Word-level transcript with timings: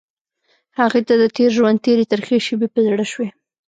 هغې 0.79 1.01
ته 1.07 1.13
د 1.21 1.25
تېر 1.35 1.49
ژوند 1.57 1.83
تېرې 1.85 2.05
ترخې 2.11 2.37
شېبې 2.45 2.67
په 2.73 2.79
زړه 2.87 3.05
شوې. 3.11 3.27